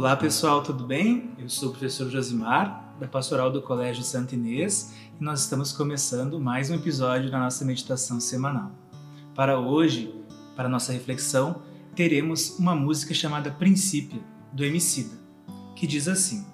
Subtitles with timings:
[0.00, 1.32] Olá pessoal, tudo bem?
[1.38, 6.40] Eu sou o professor Josimar, da Pastoral do Colégio Santa Inês, e nós estamos começando
[6.40, 8.72] mais um episódio da nossa meditação semanal.
[9.34, 10.10] Para hoje,
[10.56, 11.60] para nossa reflexão,
[11.94, 14.24] teremos uma música chamada Princípio,
[14.54, 15.18] do Emicida,
[15.76, 16.46] que diz assim: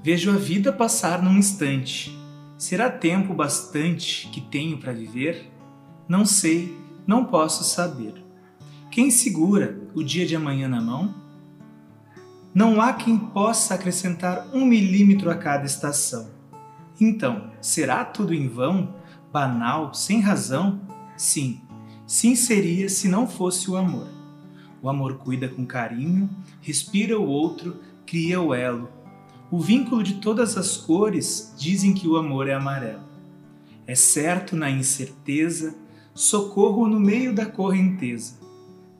[0.00, 2.16] Vejo a vida passar num instante.
[2.56, 5.50] Será tempo bastante que tenho para viver?
[6.06, 8.14] Não sei, não posso saber.
[8.92, 11.20] Quem segura o dia de amanhã na mão?
[12.54, 16.28] Não há quem possa acrescentar um milímetro a cada estação.
[17.00, 18.94] Então, será tudo em vão,
[19.32, 20.78] banal, sem razão?
[21.16, 21.62] Sim,
[22.06, 24.06] sim seria se não fosse o amor.
[24.82, 26.28] O amor cuida com carinho,
[26.60, 28.90] respira o outro, cria o elo.
[29.50, 33.04] O vínculo de todas as cores dizem que o amor é amarelo.
[33.86, 35.74] É certo na incerteza,
[36.14, 38.34] socorro no meio da correnteza,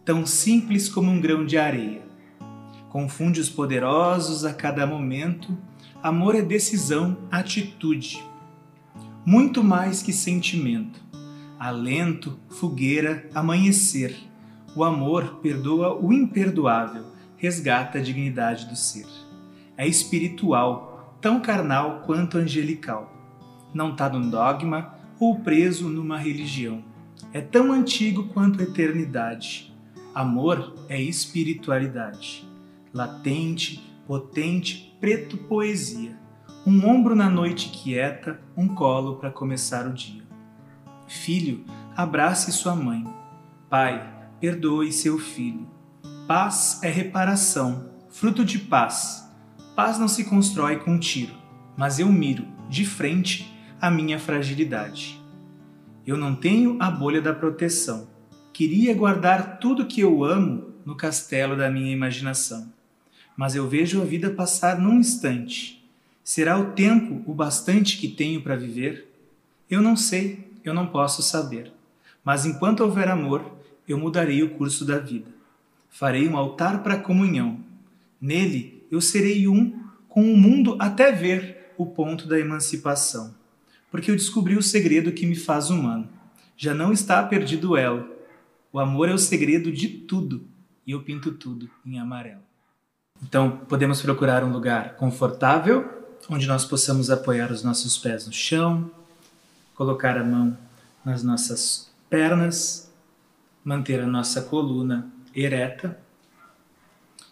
[0.06, 2.11] tão simples como um grão de areia
[2.92, 5.56] confunde os poderosos a cada momento.
[6.02, 8.22] Amor é decisão, atitude.
[9.24, 11.00] Muito mais que sentimento.
[11.58, 14.14] Alento, fogueira, amanhecer.
[14.76, 17.06] O amor perdoa o imperdoável,
[17.38, 19.06] resgata a dignidade do ser.
[19.74, 23.10] É espiritual, tão carnal quanto angelical.
[23.72, 26.84] Não está num dogma ou preso numa religião.
[27.32, 29.74] É tão antigo quanto a eternidade.
[30.14, 32.51] Amor é espiritualidade
[32.92, 36.18] latente, potente, preto poesia.
[36.66, 40.22] Um ombro na noite quieta, um colo para começar o dia.
[41.08, 41.64] Filho,
[41.96, 43.04] abrace sua mãe.
[43.68, 45.68] Pai, perdoe seu filho.
[46.28, 49.28] Paz é reparação, fruto de paz.
[49.74, 51.34] Paz não se constrói com um tiro,
[51.76, 55.20] mas eu miro, de frente, a minha fragilidade.
[56.06, 58.08] Eu não tenho a bolha da proteção.
[58.52, 62.72] Queria guardar tudo que eu amo no castelo da minha imaginação
[63.36, 65.82] mas eu vejo a vida passar num instante.
[66.24, 69.08] Será o tempo o bastante que tenho para viver?
[69.68, 71.72] Eu não sei, eu não posso saber.
[72.24, 73.44] Mas enquanto houver amor,
[73.88, 75.30] eu mudarei o curso da vida.
[75.90, 77.58] Farei um altar para a comunhão.
[78.20, 83.34] Nele eu serei um com o mundo até ver o ponto da emancipação.
[83.90, 86.08] Porque eu descobri o segredo que me faz humano.
[86.56, 88.08] Já não está perdido ela.
[88.72, 90.46] O amor é o segredo de tudo
[90.86, 92.40] e eu pinto tudo em amarelo.
[93.22, 95.88] Então, podemos procurar um lugar confortável,
[96.28, 98.90] onde nós possamos apoiar os nossos pés no chão,
[99.74, 100.56] colocar a mão
[101.04, 102.90] nas nossas pernas,
[103.64, 105.98] manter a nossa coluna ereta.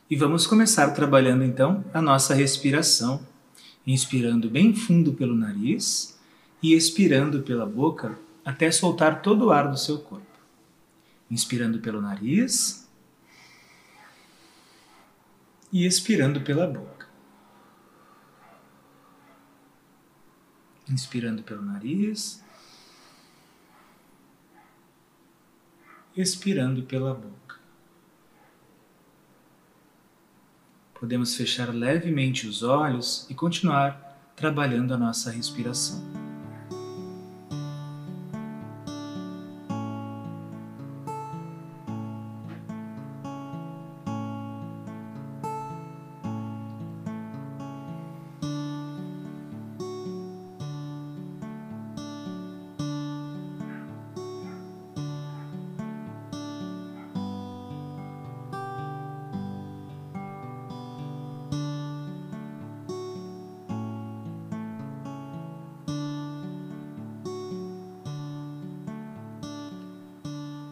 [0.09, 3.21] E vamos começar trabalhando então a nossa respiração,
[3.87, 6.19] inspirando bem fundo pelo nariz
[6.63, 10.27] e expirando pela boca até soltar todo o ar do seu corpo.
[11.31, 12.89] Inspirando pelo nariz
[15.73, 17.09] e expirando pela boca.
[20.89, 22.45] Inspirando pelo nariz,
[26.17, 27.59] expirando pela boca.
[30.95, 36.20] Podemos fechar levemente os olhos e continuar trabalhando a nossa respiração.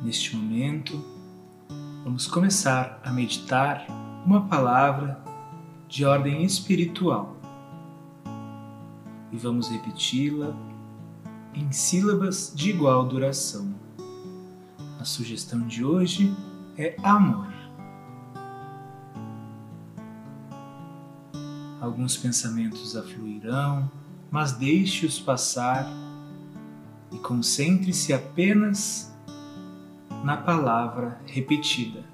[0.09, 1.05] Neste momento,
[2.03, 3.87] vamos começar a meditar
[4.25, 5.23] uma palavra
[5.87, 7.37] de ordem espiritual
[9.31, 10.57] e vamos repeti-la
[11.53, 13.71] em sílabas de igual duração.
[14.99, 16.35] A sugestão de hoje
[16.79, 17.53] é amor.
[21.83, 23.91] Alguns pensamentos afluirão,
[24.31, 25.87] mas deixe-os passar
[27.13, 29.18] e concentre-se apenas
[30.25, 32.05] na palavra repetida.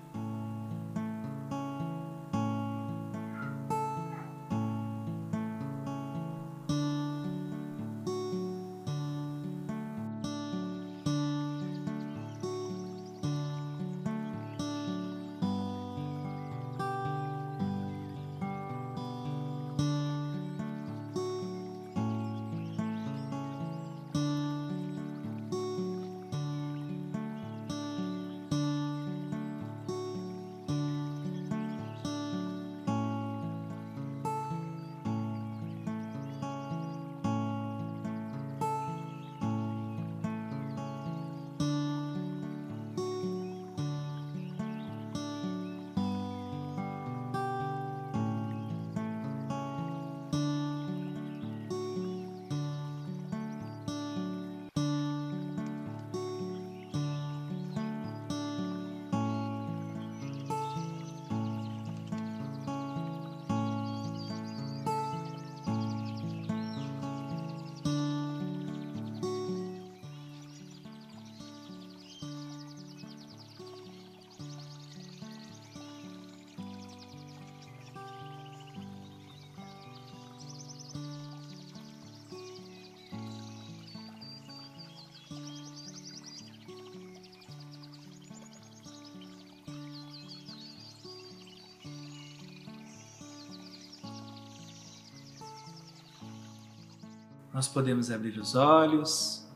[97.55, 99.49] Nós podemos abrir os olhos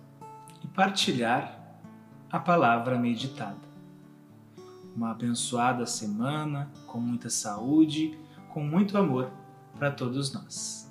[0.62, 1.58] e partilhar
[2.30, 3.58] a palavra meditada.
[4.94, 8.16] Uma abençoada semana, com muita saúde,
[8.50, 9.32] com muito amor
[9.76, 10.87] para todos nós.